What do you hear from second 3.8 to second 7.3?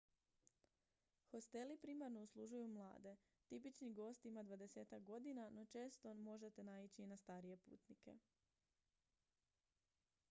gost ima dvadesetak godina no često možete naići i na